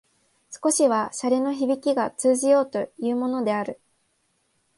[0.49, 3.79] 少しは洒落のひびきが通じようというものである